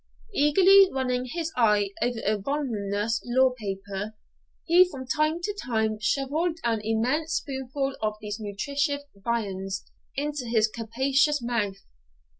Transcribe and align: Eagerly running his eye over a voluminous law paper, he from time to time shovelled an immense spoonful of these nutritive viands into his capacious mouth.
Eagerly 0.33 0.89
running 0.91 1.25
his 1.25 1.53
eye 1.55 1.91
over 2.01 2.19
a 2.25 2.35
voluminous 2.35 3.21
law 3.23 3.51
paper, 3.51 4.15
he 4.65 4.83
from 4.89 5.05
time 5.05 5.39
to 5.43 5.53
time 5.53 5.99
shovelled 5.99 6.57
an 6.63 6.81
immense 6.83 7.33
spoonful 7.33 7.95
of 8.01 8.15
these 8.19 8.39
nutritive 8.39 9.01
viands 9.15 9.85
into 10.17 10.47
his 10.47 10.67
capacious 10.67 11.39
mouth. 11.39 11.83